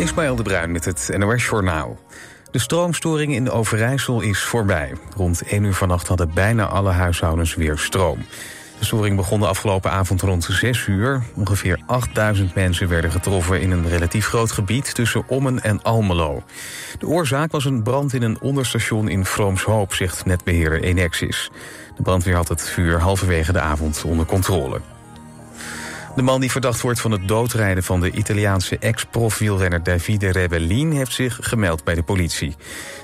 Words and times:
Ismaël 0.00 0.36
de 0.36 0.42
Bruin 0.42 0.72
met 0.72 0.84
het 0.84 1.10
NOS 1.16 1.44
Journaal. 1.44 1.98
De 2.50 2.58
stroomstoring 2.58 3.34
in 3.34 3.50
Overijssel 3.50 4.20
is 4.20 4.42
voorbij. 4.42 4.92
Rond 5.16 5.42
1 5.42 5.64
uur 5.64 5.74
vannacht 5.74 6.08
hadden 6.08 6.34
bijna 6.34 6.66
alle 6.66 6.90
huishoudens 6.90 7.54
weer 7.54 7.78
stroom. 7.78 8.18
De 8.78 8.84
storing 8.84 9.16
begon 9.16 9.40
de 9.40 9.46
afgelopen 9.46 9.90
avond 9.90 10.20
rond 10.20 10.48
6 10.50 10.86
uur. 10.86 11.22
Ongeveer 11.34 11.80
8000 11.86 12.54
mensen 12.54 12.88
werden 12.88 13.10
getroffen 13.10 13.60
in 13.60 13.70
een 13.70 13.88
relatief 13.88 14.26
groot 14.26 14.52
gebied 14.52 14.94
tussen 14.94 15.24
Ommen 15.26 15.62
en 15.62 15.82
Almelo. 15.82 16.42
De 16.98 17.06
oorzaak 17.06 17.52
was 17.52 17.64
een 17.64 17.82
brand 17.82 18.12
in 18.12 18.22
een 18.22 18.40
onderstation 18.40 19.08
in 19.08 19.24
Vroomshoop, 19.24 19.94
zegt 19.94 20.24
netbeheerder 20.24 20.82
Enexis. 20.82 21.50
De 21.96 22.02
brandweer 22.02 22.36
had 22.36 22.48
het 22.48 22.62
vuur 22.62 23.00
halverwege 23.00 23.52
de 23.52 23.60
avond 23.60 24.04
onder 24.04 24.26
controle. 24.26 24.80
De 26.14 26.22
man 26.22 26.40
die 26.40 26.50
verdacht 26.50 26.80
wordt 26.80 27.00
van 27.00 27.10
het 27.10 27.28
doodrijden 27.28 27.82
van 27.82 28.00
de 28.00 28.10
Italiaanse 28.10 28.78
ex-profwielrenner 28.78 29.82
Davide 29.82 30.30
Rebellin 30.30 30.92
heeft 30.92 31.12
zich 31.12 31.38
gemeld 31.40 31.84
bij 31.84 31.94
de 31.94 32.02
politie. 32.02 32.56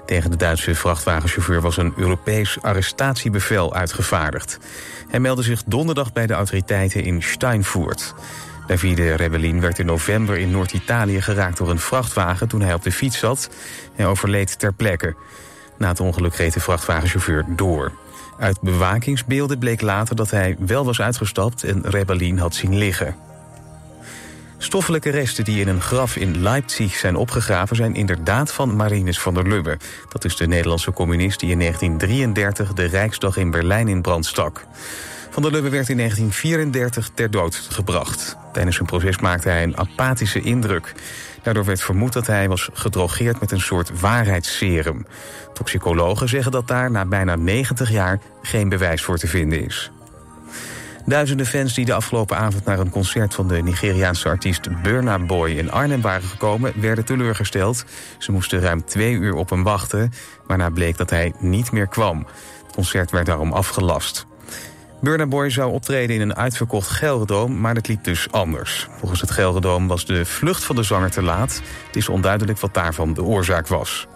Tegen 0.07 0.31
de 0.31 0.37
Duitse 0.37 0.75
vrachtwagenchauffeur 0.75 1.61
was 1.61 1.77
een 1.77 1.93
Europees 1.97 2.63
arrestatiebevel 2.63 3.75
uitgevaardigd. 3.75 4.59
Hij 5.09 5.21
meldde 5.21 5.43
zich 5.43 5.63
donderdag 5.65 6.13
bij 6.13 6.27
de 6.27 6.35
autoriteiten 6.35 7.05
in 7.05 7.23
Steinfurt. 7.23 8.15
Davide 8.67 9.15
Rebellin 9.15 9.61
werd 9.61 9.79
in 9.79 9.87
november 9.87 10.37
in 10.37 10.51
Noord-Italië 10.51 11.23
geraakt 11.23 11.59
door 11.59 11.71
een 11.71 11.79
vrachtwagen 11.79 12.49
toen 12.49 12.61
hij 12.61 12.75
op 12.75 12.83
de 12.83 12.93
fiets 12.93 13.19
zat. 13.19 13.51
Hij 13.95 14.07
overleed 14.07 14.59
ter 14.59 14.73
plekke. 14.73 15.15
Na 15.79 15.89
het 15.89 16.01
ongeluk 16.01 16.35
reed 16.35 16.53
de 16.53 16.61
vrachtwagenchauffeur 16.61 17.45
door. 17.49 17.93
Uit 18.39 18.61
bewakingsbeelden 18.61 19.59
bleek 19.59 19.81
later 19.81 20.17
dat 20.17 20.31
hij 20.31 20.57
wel 20.59 20.85
was 20.85 21.01
uitgestapt 21.01 21.65
en 21.65 21.83
Rebellin 21.83 22.39
had 22.39 22.55
zien 22.55 22.79
liggen. 22.79 23.17
Stoffelijke 24.59 25.11
resten 25.11 25.45
die 25.45 25.61
in 25.61 25.69
een 25.69 25.81
graf 25.81 26.17
in 26.17 26.43
Leipzig 26.43 26.95
zijn 26.95 27.17
opgegraven... 27.17 27.77
zijn 27.77 27.95
inderdaad 27.95 28.53
van 28.53 28.77
Marinus 28.77 29.21
van 29.21 29.35
der 29.35 29.49
Lubbe. 29.49 29.79
Dat 30.09 30.25
is 30.25 30.37
de 30.37 30.47
Nederlandse 30.47 30.93
communist 30.93 31.41
die 31.41 31.51
in 31.51 31.59
1933 31.59 32.73
de 32.73 32.85
Rijksdag 32.85 33.37
in 33.37 33.51
Berlijn 33.51 33.89
in 33.89 34.03
brand 34.03 34.27
stak. 34.27 34.67
Van 35.31 35.43
der 35.43 35.53
Lubbe 35.53 35.69
werd 35.69 35.89
in 35.89 35.97
1934 35.97 37.11
ter 37.15 37.31
dood 37.31 37.55
gebracht. 37.71 38.37
Tijdens 38.53 38.77
zijn 38.77 38.89
proces 38.89 39.19
maakte 39.19 39.49
hij 39.49 39.63
een 39.63 39.77
apathische 39.77 40.41
indruk. 40.41 40.95
Daardoor 41.47 41.65
werd 41.65 41.83
vermoed 41.83 42.13
dat 42.13 42.27
hij 42.27 42.49
was 42.49 42.69
gedrogeerd 42.73 43.41
met 43.41 43.51
een 43.51 43.61
soort 43.61 44.01
waarheidsserum. 44.01 45.07
Toxicologen 45.53 46.29
zeggen 46.29 46.53
dat 46.53 46.69
daar 46.69 46.91
na 46.91 47.05
bijna 47.05 47.37
90 47.37 47.91
jaar 47.91 48.21
geen 48.43 48.69
bewijs 48.69 49.03
voor 49.03 49.19
te 49.19 49.27
vinden 49.27 49.65
is. 49.65 49.91
Duizenden 51.05 51.47
fans 51.47 51.75
die 51.75 51.85
de 51.85 51.95
afgelopen 51.95 52.37
avond 52.37 52.65
naar 52.65 52.79
een 52.79 52.91
concert 52.91 53.35
van 53.35 53.49
de 53.49 53.63
Nigeriaanse 53.63 54.29
artiest 54.29 54.83
Burna 54.83 55.19
Boy 55.19 55.51
in 55.51 55.71
Arnhem 55.71 56.01
waren 56.01 56.29
gekomen, 56.29 56.81
werden 56.81 57.05
teleurgesteld. 57.05 57.85
Ze 58.19 58.33
moesten 58.33 58.61
ruim 58.61 58.85
twee 58.85 59.13
uur 59.13 59.35
op 59.35 59.51
hem 59.51 59.63
wachten, 59.63 60.13
waarna 60.47 60.71
bleek 60.71 60.97
dat 60.97 61.11
hij 61.11 61.33
niet 61.39 61.73
meer 61.73 61.89
kwam. 61.89 62.27
Het 62.67 62.75
concert 62.75 63.11
werd 63.11 63.27
daarom 63.27 63.53
afgelast. 63.53 64.27
Burna 65.01 65.27
Boy 65.27 65.51
zou 65.51 65.73
optreden 65.73 66.17
in 66.17 66.23
een 66.23 66.37
uitverkocht 66.37 66.89
Gelredoom, 66.89 67.61
maar 67.61 67.75
dat 67.75 67.89
liep 67.89 68.05
dus 68.05 68.31
anders. 68.31 68.89
Volgens 68.99 69.21
het 69.21 69.31
Gelredoom 69.31 69.89
was 69.89 70.07
de 70.07 70.25
vlucht 70.25 70.65
van 70.65 70.77
de 70.77 70.83
zanger 70.83 71.11
te 71.11 71.23
laat. 71.23 71.61
Het 71.87 71.97
is 71.97 72.09
onduidelijk 72.09 72.59
wat 72.61 72.75
daarvan 72.75 73.15
de 73.15 73.23
oorzaak 73.23 73.67
was. 73.67 74.07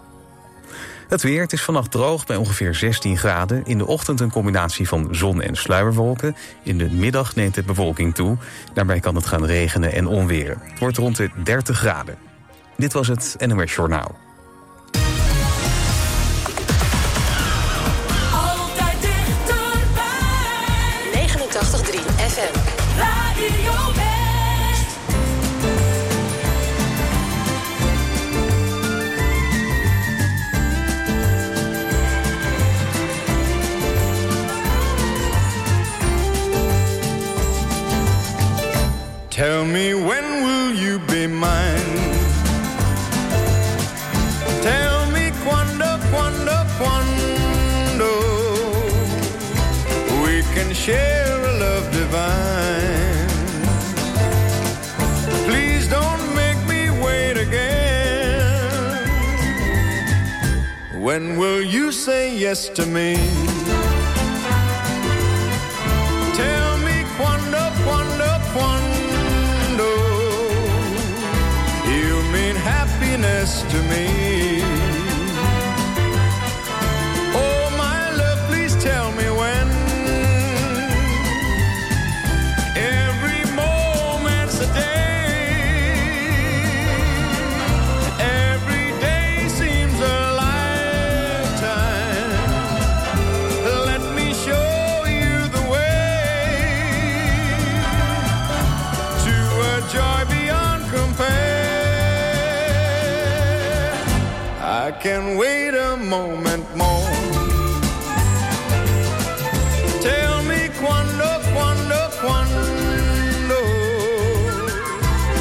Het 1.08 1.22
weer, 1.22 1.40
het 1.40 1.52
is 1.52 1.62
vannacht 1.62 1.90
droog 1.90 2.26
bij 2.26 2.36
ongeveer 2.36 2.74
16 2.74 3.18
graden. 3.18 3.64
In 3.64 3.78
de 3.78 3.86
ochtend 3.86 4.20
een 4.20 4.30
combinatie 4.30 4.88
van 4.88 5.08
zon 5.10 5.42
en 5.42 5.56
sluierwolken. 5.56 6.36
In 6.62 6.78
de 6.78 6.90
middag 6.90 7.34
neemt 7.34 7.54
de 7.54 7.62
bewolking 7.62 8.14
toe. 8.14 8.36
Daarbij 8.72 9.00
kan 9.00 9.14
het 9.14 9.26
gaan 9.26 9.44
regenen 9.44 9.92
en 9.92 10.06
onweren. 10.06 10.58
Het 10.62 10.78
wordt 10.78 10.96
rond 10.96 11.16
de 11.16 11.30
30 11.42 11.78
graden. 11.78 12.16
Dit 12.76 12.92
was 12.92 13.08
het 13.08 13.36
NOS 13.46 13.74
Journaal. 13.74 14.29
Me 39.72 39.94
when 39.94 40.24
will 40.42 40.72
you 40.74 40.98
be 41.00 41.26
mine? 41.26 41.94
Tell 44.62 45.06
me 45.12 45.30
quando, 45.44 45.98
quando, 46.10 46.56
quando 46.78 48.10
we 50.24 50.42
can 50.54 50.72
share 50.74 51.36
a 51.50 51.52
love 51.58 51.86
divine. 51.92 53.28
Please 55.48 55.88
don't 55.88 56.24
make 56.34 56.60
me 56.66 56.90
wait 57.04 57.36
again. 57.36 59.08
When 61.00 61.36
will 61.36 61.62
you 61.62 61.92
say 61.92 62.36
yes 62.36 62.68
to 62.70 62.86
me? 62.86 63.49
To 73.70 73.82
me 73.84 74.29
can 105.00 105.38
wait 105.38 105.74
a 105.74 105.96
moment 105.96 106.66
more. 106.76 107.10
Tell 110.02 110.42
me 110.42 110.68
quando, 110.78 111.28
quando, 111.54 112.00
quando. 112.20 113.60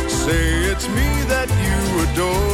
Say 0.07 0.71
it's 0.71 0.87
me 0.87 1.09
that 1.27 1.49
you 1.49 2.13
adore. 2.13 2.48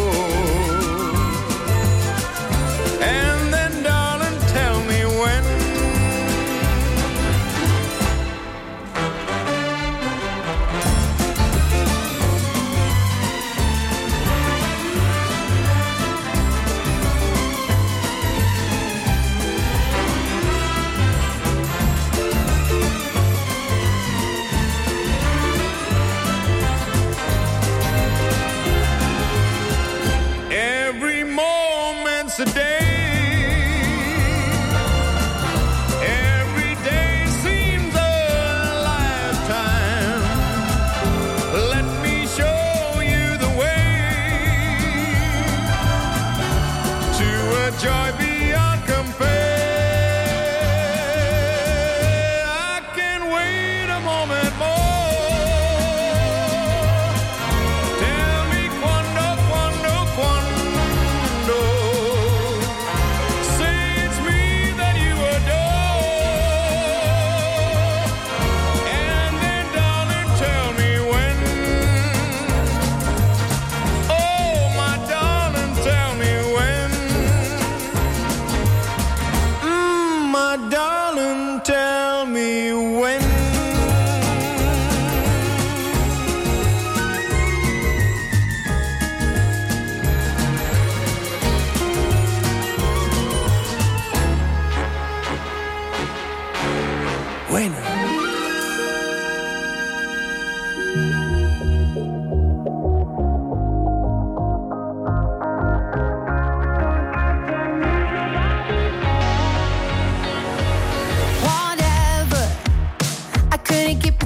couldn't 113.75 113.99
keep 113.99 114.24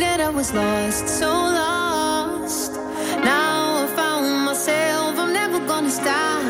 that 0.00 0.18
I 0.20 0.30
was 0.30 0.52
lost, 0.54 1.08
so 1.08 1.30
lost. 1.30 2.72
Now 3.22 3.84
I 3.84 3.86
found 3.94 4.44
myself, 4.46 5.18
I'm 5.18 5.32
never 5.32 5.58
gonna 5.66 5.90
stop. 5.90 6.49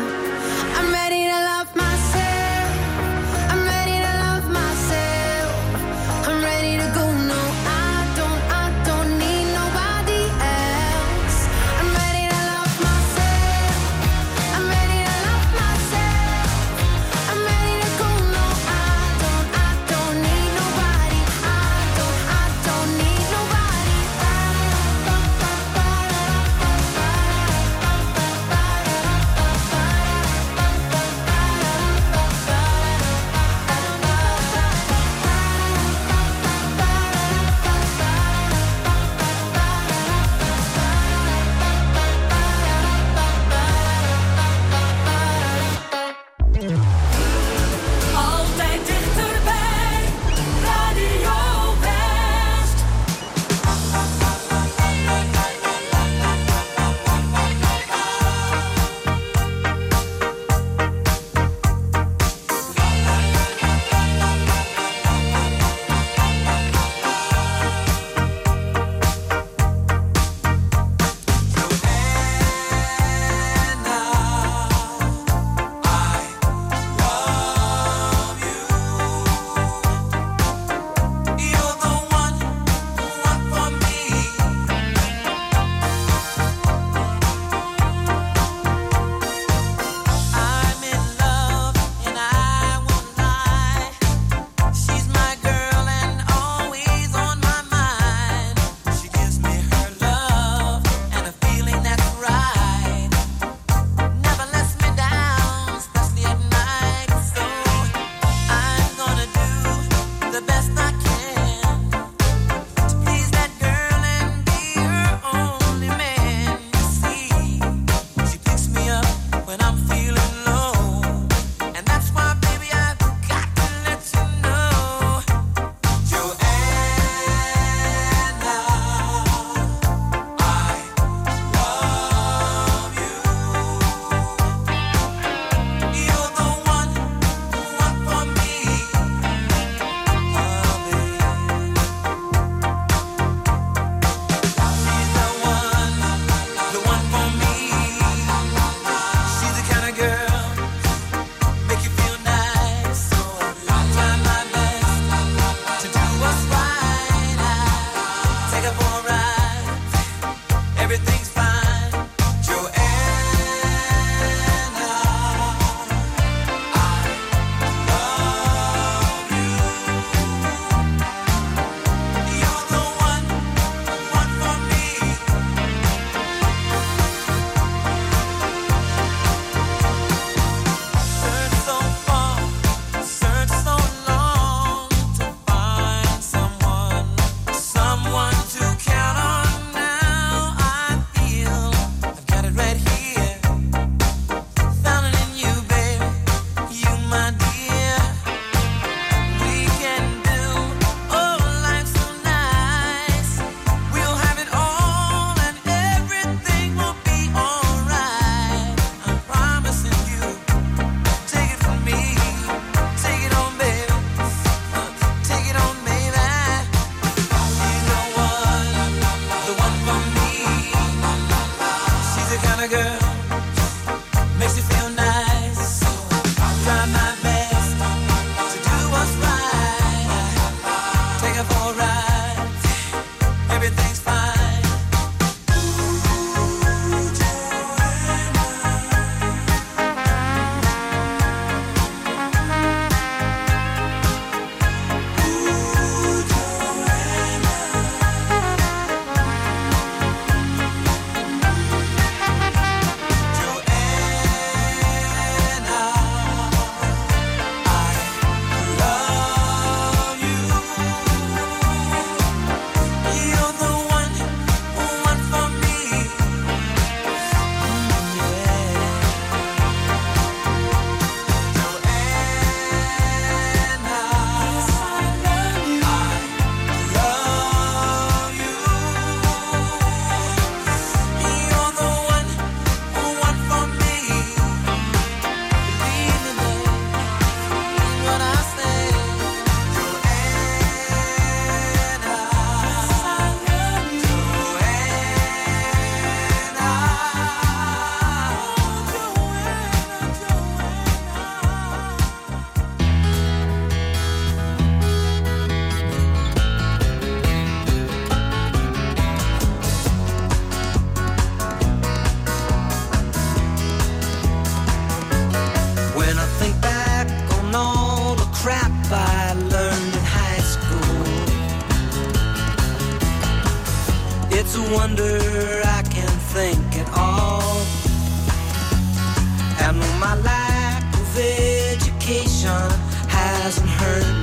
Hasn't 332.43 333.69
heard 333.69 334.20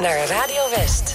naar 0.00 0.26
Radio 0.26 0.68
West. 0.70 1.09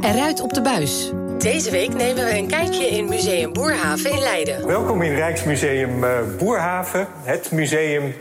Eruit 0.00 0.40
op 0.40 0.52
de 0.52 0.62
buis. 0.62 1.12
Deze 1.38 1.70
week 1.70 1.94
nemen 1.94 2.24
we 2.24 2.38
een 2.38 2.46
kijkje 2.46 2.86
in 2.86 3.08
Museum 3.08 3.52
Boerhaven 3.52 4.10
in 4.10 4.18
Leiden. 4.18 4.66
Welkom 4.66 5.02
in 5.02 5.14
Rijksmuseum 5.14 6.04
eh, 6.04 6.10
Boerhaven, 6.38 7.08
het 7.22 7.50
museum 7.50 8.14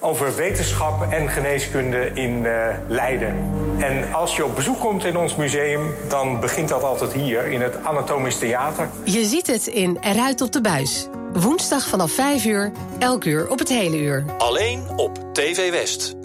over 0.00 0.36
wetenschap 0.36 1.12
en 1.12 1.28
geneeskunde 1.28 2.10
in 2.14 2.46
eh, 2.46 2.76
Leiden. 2.88 3.34
En 3.78 4.12
als 4.12 4.36
je 4.36 4.44
op 4.44 4.54
bezoek 4.54 4.80
komt 4.80 5.04
in 5.04 5.16
ons 5.16 5.36
museum, 5.36 5.94
dan 6.08 6.40
begint 6.40 6.68
dat 6.68 6.82
altijd 6.82 7.12
hier 7.12 7.46
in 7.46 7.60
het 7.60 7.84
Anatomisch 7.84 8.38
Theater. 8.38 8.88
Je 9.04 9.24
ziet 9.24 9.46
het 9.46 9.66
in 9.66 9.98
Eruit 10.00 10.40
op 10.40 10.52
de 10.52 10.60
buis. 10.60 11.08
Woensdag 11.32 11.88
vanaf 11.88 12.12
5 12.12 12.44
uur, 12.44 12.72
elk 12.98 13.24
uur 13.24 13.50
op 13.50 13.58
het 13.58 13.68
hele 13.68 13.98
uur. 13.98 14.24
Alleen 14.38 14.86
op 14.96 15.18
TV 15.32 15.70
West. 15.70 16.17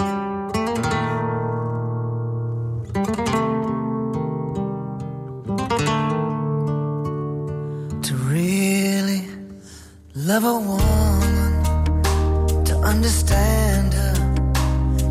understand 12.94 13.92
her, 13.94 14.16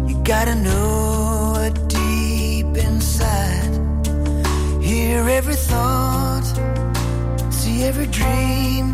you 0.09 0.15
gotta 0.23 0.55
know 0.55 1.55
her 1.57 1.71
deep 1.89 2.71
inside. 2.89 3.73
Hear 4.81 5.29
every 5.29 5.59
thought, 5.71 6.47
see 7.51 7.83
every 7.83 8.07
dream, 8.07 8.87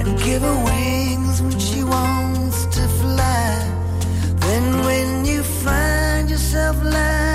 and 0.00 0.10
give 0.26 0.42
her 0.42 0.58
wings 0.70 1.40
when 1.40 1.58
she 1.58 1.84
wants 1.84 2.66
to 2.76 2.82
fly. 3.00 3.48
Then 4.46 4.64
when 4.86 5.24
you 5.24 5.42
find 5.42 6.28
yourself 6.28 6.76
lying 6.82 7.27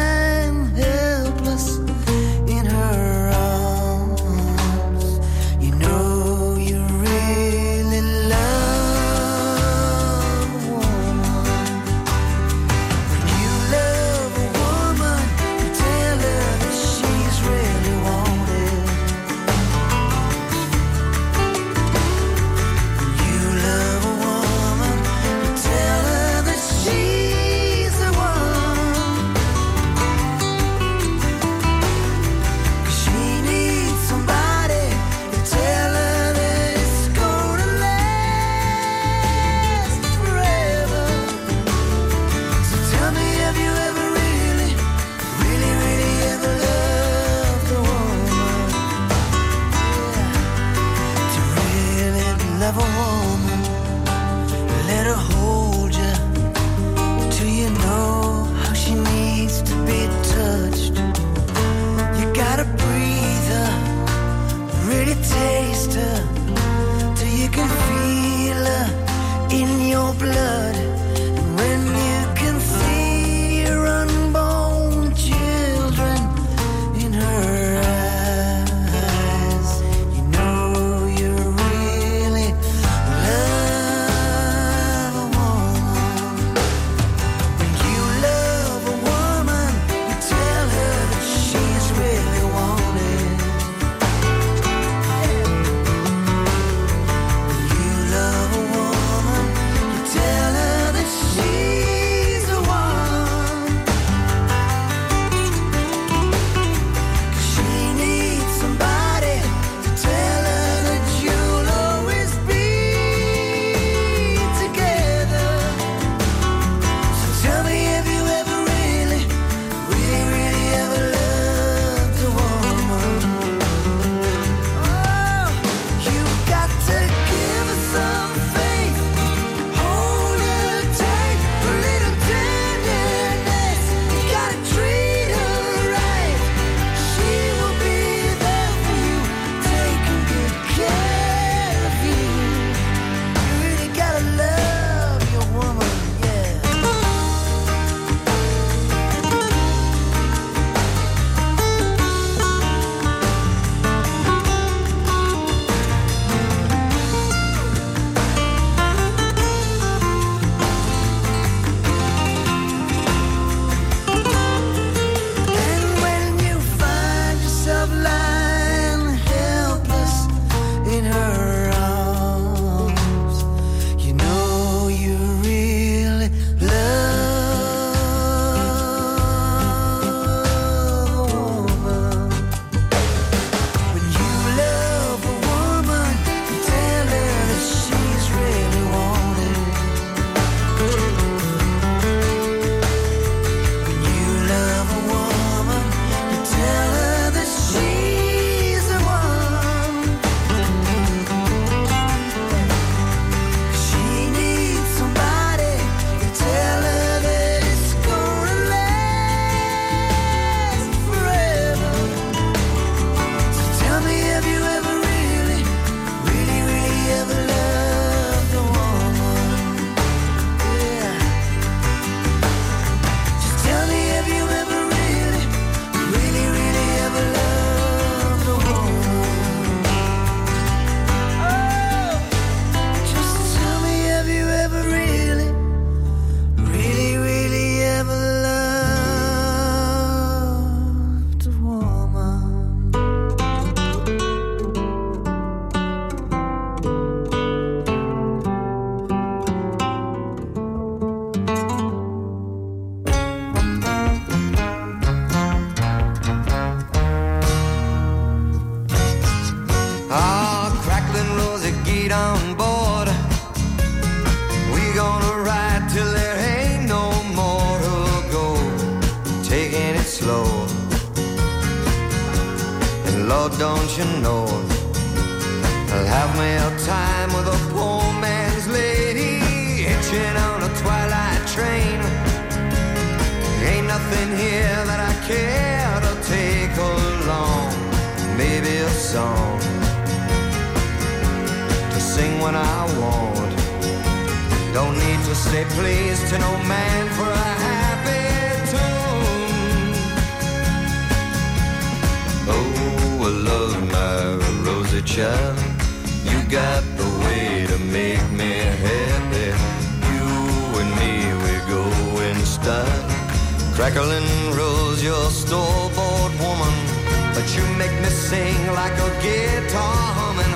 make 317.78 317.94
me 318.02 318.10
sing 318.10 318.68
like 318.74 318.94
a 318.94 319.10
guitar 319.22 320.14
humming. 320.20 320.56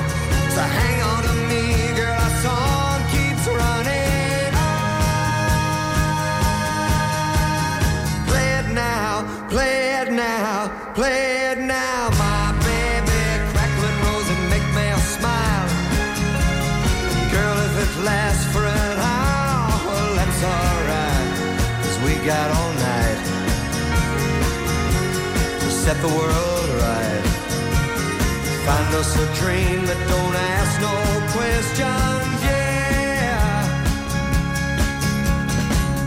So 0.56 0.62
hang 0.62 1.02
on 1.12 1.24
to 1.28 1.34
me, 1.50 1.64
girl, 1.96 2.18
our 2.26 2.36
song 2.46 2.98
keeps 3.14 3.46
running 3.48 4.52
on. 4.70 5.08
Play 8.30 8.50
it 8.62 8.70
now, 8.74 9.10
play 9.50 9.78
it 10.02 10.10
now, 10.12 10.70
play 10.94 11.52
it 11.52 11.60
now, 11.60 12.10
my 12.26 12.52
baby. 12.68 13.22
Crackling 13.54 13.98
rose 14.06 14.30
and 14.34 14.44
make 14.54 14.68
me 14.78 14.88
smile. 15.16 15.68
Girl, 17.34 17.58
if 17.68 17.74
it 17.86 17.94
lasts 18.04 18.46
for 18.54 18.64
an 18.66 18.98
hour, 19.12 19.74
well, 19.88 20.12
that's 20.20 20.42
alright. 20.56 21.30
Cause 21.84 21.98
we 22.06 22.14
got 22.26 22.48
all 22.58 22.74
night. 22.74 23.20
to 25.62 25.70
Set 25.72 25.98
the 26.02 26.10
world 26.10 26.47
Give 28.90 29.00
us 29.00 29.16
a 29.18 29.28
dream 29.36 29.86
that 29.86 30.00
don't 30.08 30.36
ask 30.56 30.80
no 30.80 30.96
questions, 31.36 32.40
yeah. 32.42 33.68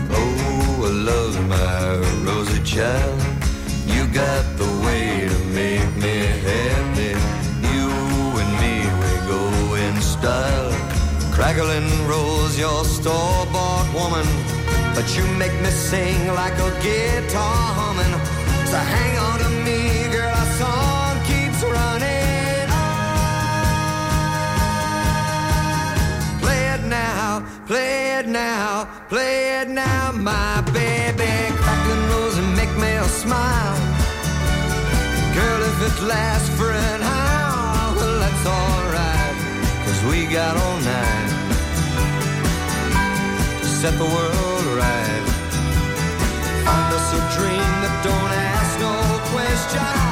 Oh, 0.09 0.87
I 0.87 0.89
love 0.89 1.35
my 1.47 1.97
rosy 2.25 2.59
child. 2.63 3.19
You 3.85 4.07
got 4.07 4.43
the 4.57 4.65
way 4.85 5.29
to 5.29 5.39
make 5.53 5.93
me 5.95 6.25
happy. 6.49 7.13
You 7.69 7.85
and 8.41 8.51
me, 8.63 8.75
we 9.01 9.11
go 9.29 9.43
in 9.75 10.01
style. 10.01 10.73
Crackling 11.31 11.89
rose, 12.07 12.57
your 12.57 12.83
store-bought 12.83 13.93
woman. 13.93 14.25
But 14.95 15.05
you 15.15 15.23
make 15.37 15.53
me 15.61 15.69
sing 15.69 16.33
like 16.33 16.57
a 16.57 16.71
guitar 16.81 17.57
humming. 17.77 18.15
So 18.65 18.77
hang 18.77 19.17
on 19.19 19.37
to 19.39 19.49
me 19.65 19.90
Play 27.71 28.19
it 28.19 28.27
now, 28.27 28.85
play 29.07 29.61
it 29.61 29.69
now, 29.69 30.11
my 30.11 30.59
baby. 30.73 31.31
Crack 31.55 31.87
the 31.87 31.95
those 32.11 32.37
and 32.37 32.53
make 32.57 32.73
me 32.75 32.91
a 32.97 33.05
smile. 33.05 33.77
Girl, 35.33 35.61
if 35.71 35.77
it 35.87 36.03
lasts 36.03 36.49
for 36.57 36.69
an 36.69 37.01
hour, 37.01 37.95
well, 37.95 38.19
that's 38.19 38.45
alright. 38.45 39.35
Cause 39.85 40.03
we 40.11 40.25
got 40.25 40.57
all 40.57 40.79
night 40.81 41.31
to 43.61 43.67
set 43.79 43.97
the 43.97 44.09
world 44.17 44.65
right. 44.83 45.23
Find 46.67 46.93
us 46.97 47.07
a 47.19 47.21
dream 47.39 47.71
that 47.83 47.95
don't 48.03 48.33
ask 48.51 48.79
no 48.81 48.95
questions. 49.31 50.10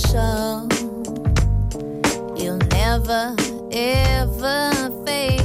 special. 0.00 0.68
You'll 2.36 2.58
never, 2.72 3.34
ever 3.72 4.72
fade. 5.04 5.40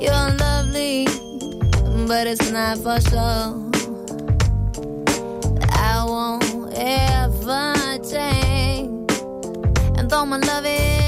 You're 0.00 0.30
lovely, 0.38 1.06
but 2.06 2.26
it's 2.26 2.50
not 2.50 2.78
for 2.78 3.00
sure. 3.00 3.70
I 5.72 6.04
won't 6.06 6.72
ever 6.74 7.98
change. 8.10 9.12
And 9.98 10.10
though 10.10 10.26
my 10.26 10.38
love 10.38 10.66
is 10.66 11.01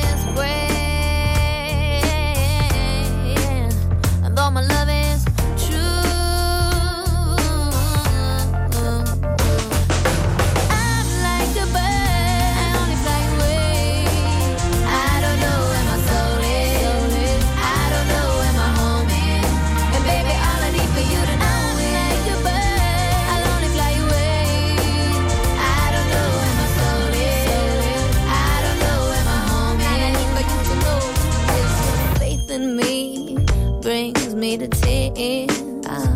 in. 35.17 35.49
Uh, 35.87 36.15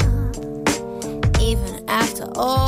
even 1.40 1.84
after 1.88 2.28
all. 2.34 2.67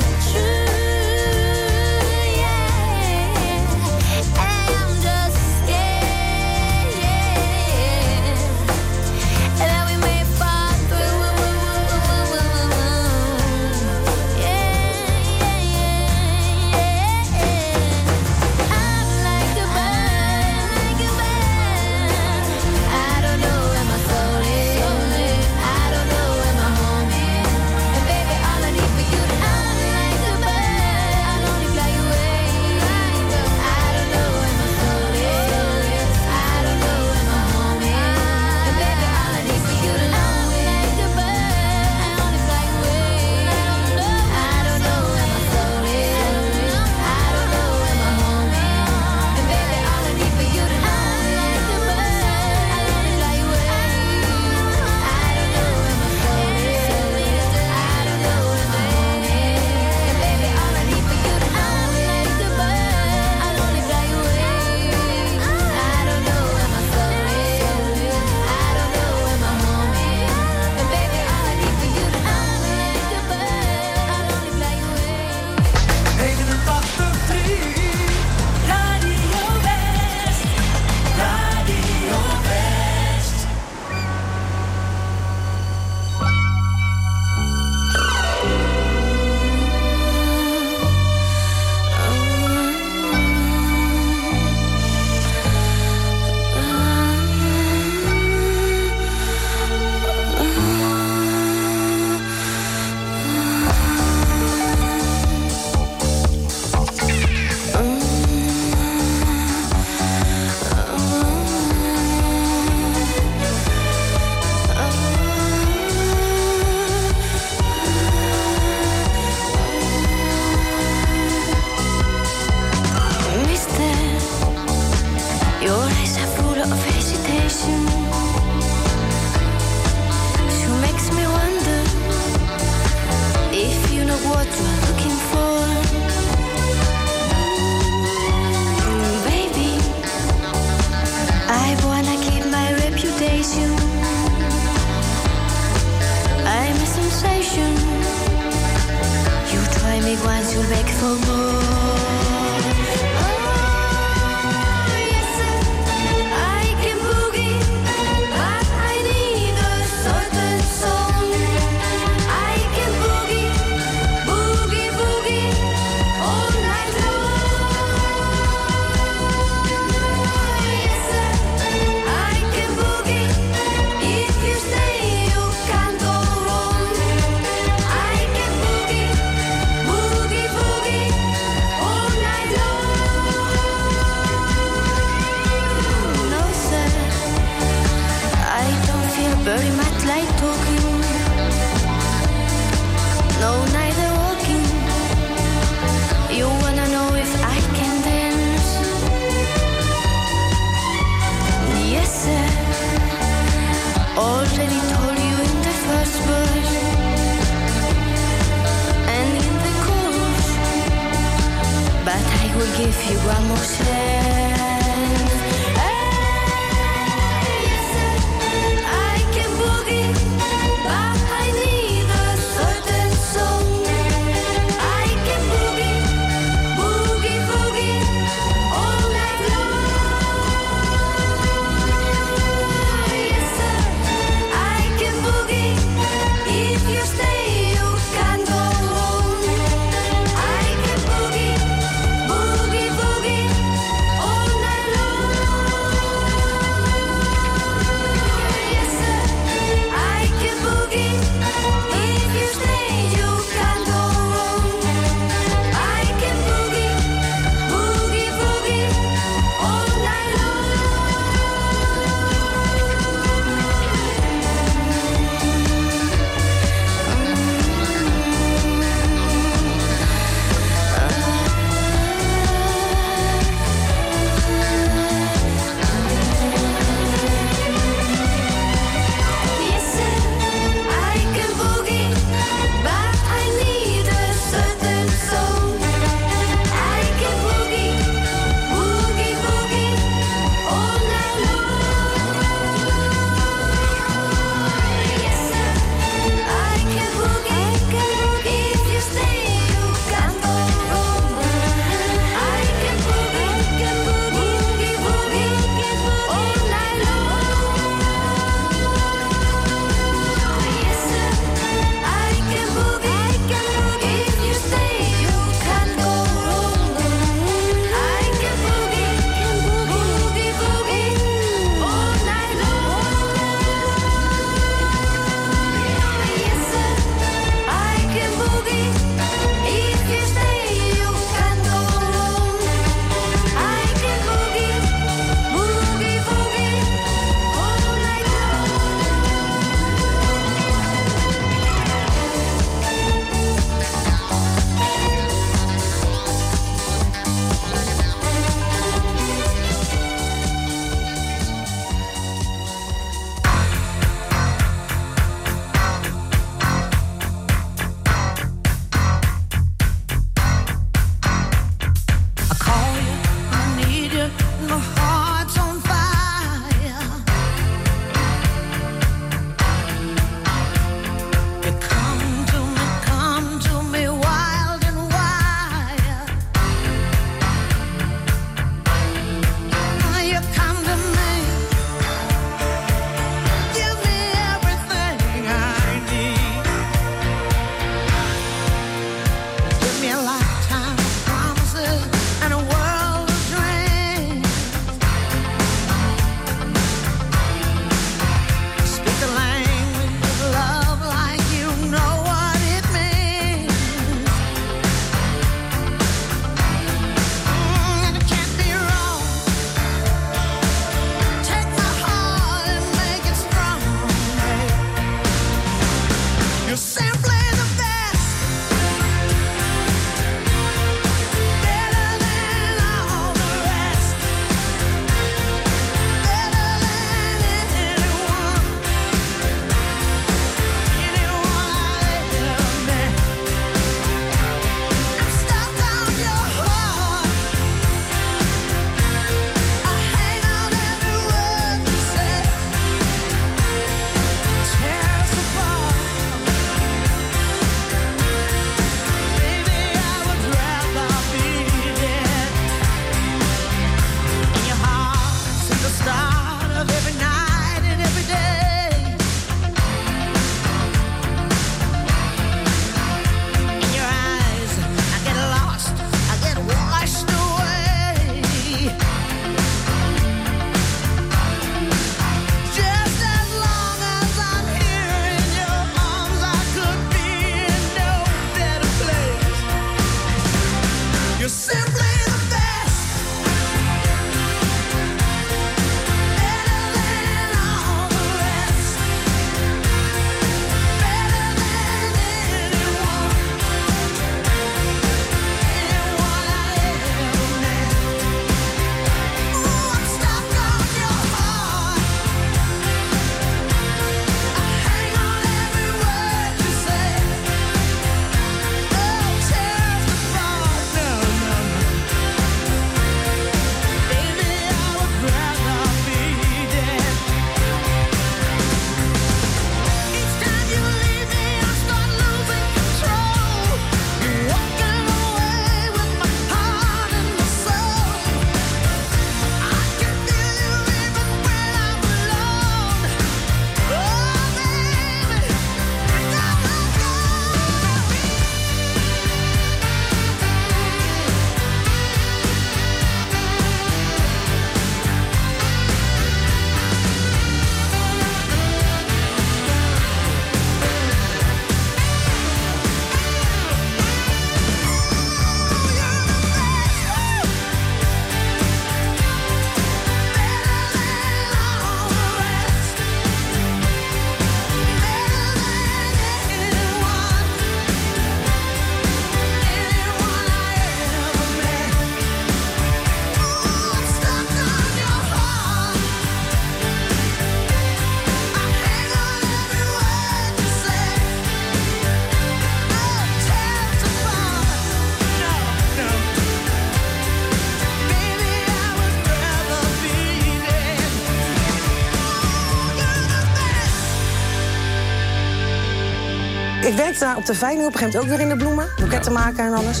Op 597.20 597.46
de 597.46 597.54
veiling 597.54 597.86
op 597.86 597.92
een 597.92 597.98
gegeven 597.98 598.20
moment 598.20 598.32
ook 598.32 598.38
weer 598.38 598.40
in 598.40 598.58
de 598.58 598.64
bloemen. 598.64 598.88
Boeketten 598.96 599.32
maken 599.32 599.64
en 599.64 599.72
alles. 599.72 600.00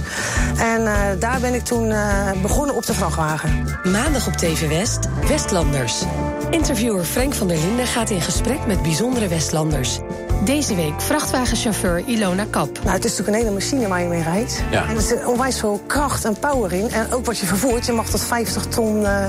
En 0.56 0.86
eh, 0.86 0.94
daar 1.18 1.40
ben 1.40 1.54
ik 1.54 1.64
toen 1.64 1.90
eh, 1.90 2.30
begonnen 2.42 2.74
op 2.74 2.86
de 2.86 2.94
vrachtwagen. 2.94 3.64
Maandag 3.82 4.26
op 4.26 4.32
TV 4.32 4.68
West, 4.68 4.98
Westlanders. 5.28 6.02
Interviewer 6.50 7.04
Frank 7.04 7.34
van 7.34 7.48
der 7.48 7.58
Linden 7.58 7.86
gaat 7.86 8.10
in 8.10 8.20
gesprek 8.20 8.66
met 8.66 8.82
bijzondere 8.82 9.28
Westlanders. 9.28 9.98
Deze 10.44 10.74
week 10.74 11.00
vrachtwagenchauffeur 11.00 12.02
Ilona 12.06 12.46
Kap. 12.50 12.78
Nou, 12.82 12.90
het 12.90 13.04
is 13.04 13.10
natuurlijk 13.10 13.28
een 13.28 13.42
hele 13.42 13.50
machine 13.50 13.88
waar 13.88 14.02
je 14.02 14.08
mee 14.08 14.22
rijdt. 14.22 14.62
Ja. 14.70 14.88
En 14.88 14.96
er 14.96 15.02
zit 15.02 15.24
onwijs 15.24 15.58
veel 15.58 15.80
kracht 15.86 16.24
en 16.24 16.38
power 16.38 16.72
in. 16.72 16.90
En 16.90 17.12
ook 17.12 17.24
wat 17.26 17.38
je 17.38 17.46
vervoert. 17.46 17.86
Je 17.86 17.92
mag 17.92 18.10
tot 18.10 18.24
50 18.24 18.66
ton 18.66 19.06
eh, 19.06 19.28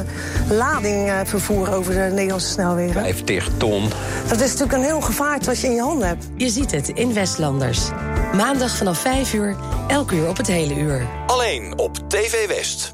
lading 0.50 1.10
eh, 1.10 1.20
vervoeren 1.24 1.74
over 1.74 1.94
de 1.94 2.00
Nederlandse 2.00 2.48
snelwegen. 2.48 3.02
50 3.02 3.50
ton. 3.58 3.90
Dat 4.28 4.40
is 4.40 4.50
natuurlijk 4.52 4.74
een 4.74 4.84
heel 4.84 5.02
gevaar 5.02 5.40
wat 5.46 5.60
je 5.60 5.68
in 5.68 5.74
je 5.74 5.82
handen 5.82 6.08
hebt. 6.08 6.28
Je 6.36 6.50
ziet 6.50 6.72
het 6.72 6.90
in 6.90 7.14
Westlanders. 7.14 7.80
Maandag 8.36 8.76
vanaf 8.76 8.98
5 8.98 9.34
uur, 9.34 9.56
elk 9.88 10.12
uur 10.12 10.30
op 10.30 10.38
het 10.38 10.48
hele 10.48 10.76
uur. 10.76 11.08
Alleen 11.28 11.78
op 11.78 12.10
TV 12.10 12.48
West. 12.48 12.94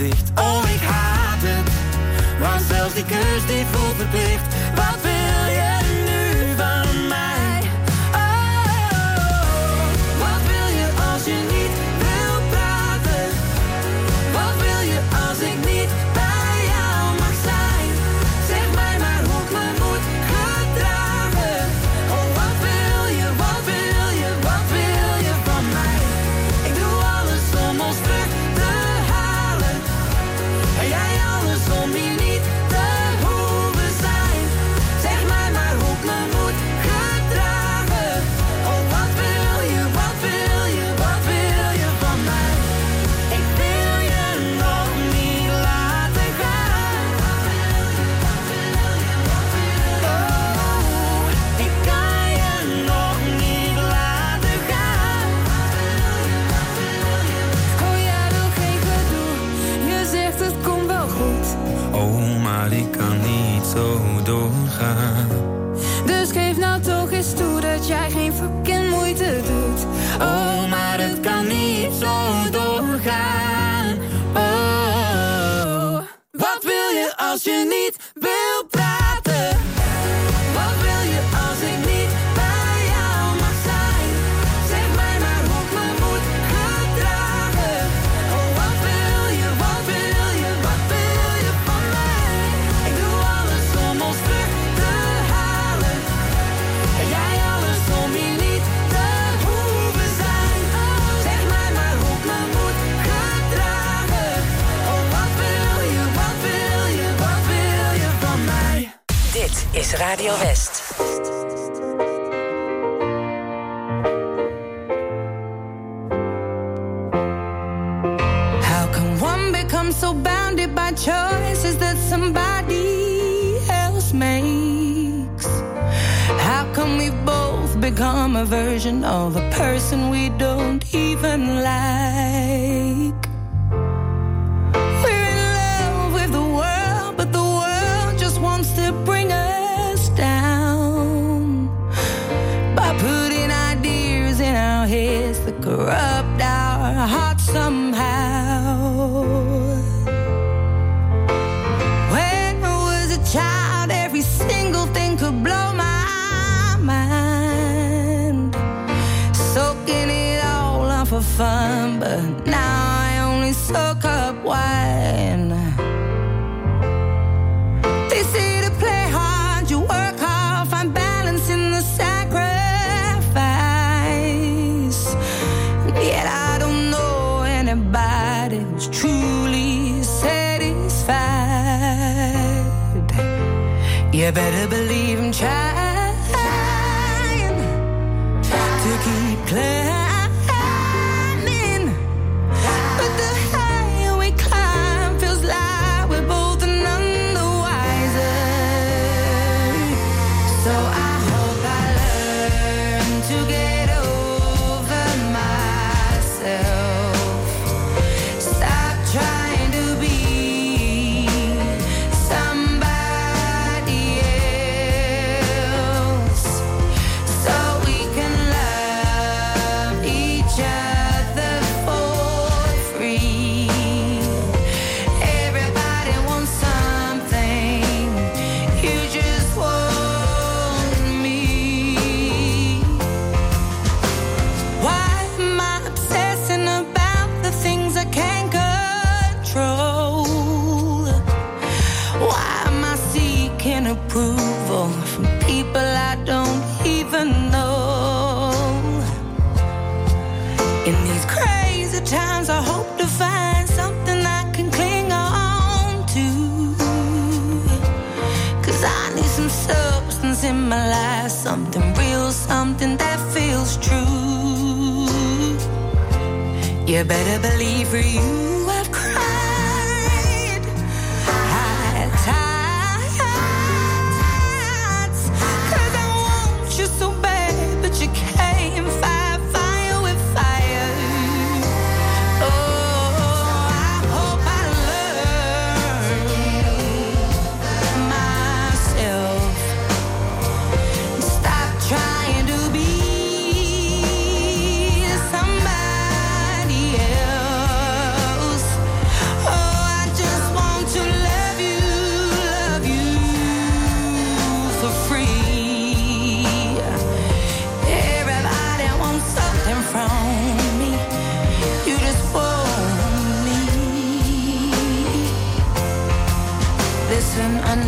dich 0.00 0.29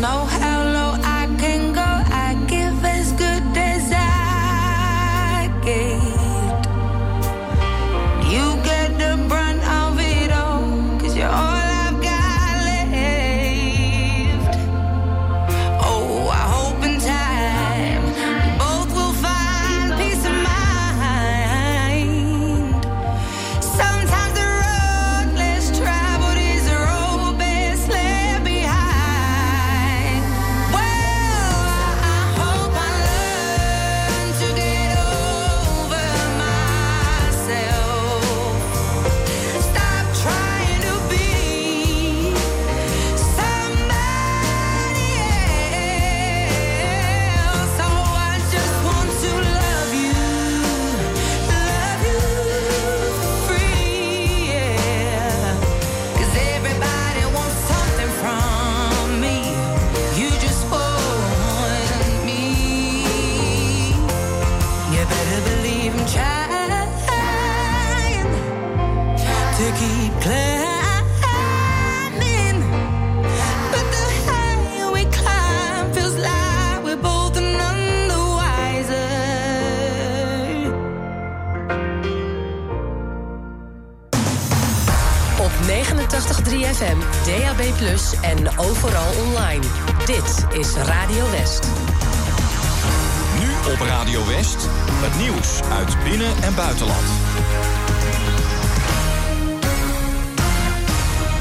know 0.03 0.24
how 0.24 0.41